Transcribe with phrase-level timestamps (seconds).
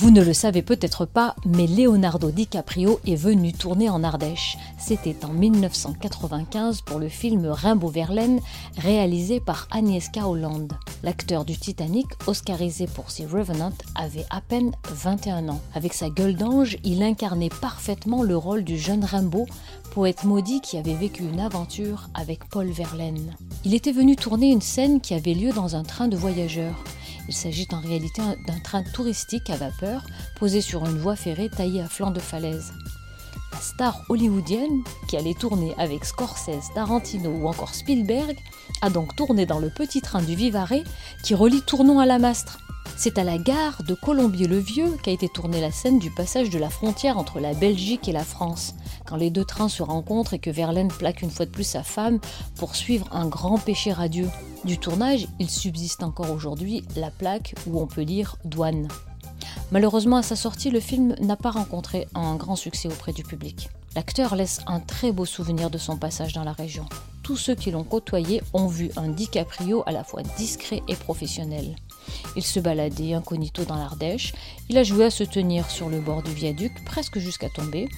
[0.00, 4.56] Vous ne le savez peut-être pas, mais Leonardo DiCaprio est venu tourner en Ardèche.
[4.78, 8.40] C'était en 1995 pour le film Rimbaud-Verlaine,
[8.78, 10.72] réalisé par Agnieszka Holland.
[11.02, 15.60] L'acteur du Titanic, oscarisé pour The Revenant, avait à peine 21 ans.
[15.74, 19.44] Avec sa gueule d'ange, il incarnait parfaitement le rôle du jeune Rimbaud,
[19.92, 23.36] poète maudit qui avait vécu une aventure avec Paul Verlaine.
[23.66, 26.82] Il était venu tourner une scène qui avait lieu dans un train de voyageurs.
[27.30, 31.80] Il s'agit en réalité d'un train touristique à vapeur posé sur une voie ferrée taillée
[31.80, 32.72] à flanc de falaise.
[33.52, 38.36] La star hollywoodienne, qui allait tourner avec Scorsese, Tarantino ou encore Spielberg,
[38.82, 40.82] a donc tourné dans le petit train du Vivarais
[41.22, 42.58] qui relie Tournon à la Mastre.
[42.96, 46.68] C'est à la gare de Colombier-le-Vieux qu'a été tournée la scène du passage de la
[46.68, 50.50] frontière entre la Belgique et la France, quand les deux trains se rencontrent et que
[50.50, 52.18] Verlaine plaque une fois de plus sa femme
[52.56, 54.28] pour suivre un grand péché radieux.
[54.64, 58.88] Du tournage, il subsiste encore aujourd'hui la plaque où on peut lire douane.
[59.70, 63.70] Malheureusement, à sa sortie, le film n'a pas rencontré un grand succès auprès du public.
[63.94, 66.86] L'acteur laisse un très beau souvenir de son passage dans la région.
[67.22, 71.76] Tous ceux qui l'ont côtoyé ont vu un DiCaprio à la fois discret et professionnel.
[72.36, 74.34] Il se baladait incognito dans l'Ardèche,
[74.68, 77.88] il a joué à se tenir sur le bord du viaduc presque jusqu'à tomber.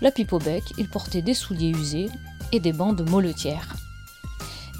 [0.00, 2.08] La pipe au bec, il portait des souliers usés
[2.52, 3.76] et des bandes molletières.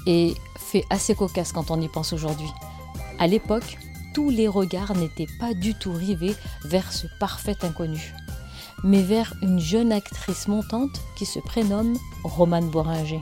[0.05, 2.49] Et fait assez cocasse quand on y pense aujourd'hui.
[3.17, 3.77] À l'époque,
[4.13, 8.13] tous les regards n'étaient pas du tout rivés vers ce parfait inconnu,
[8.83, 13.21] mais vers une jeune actrice montante qui se prénomme Romane Boringer.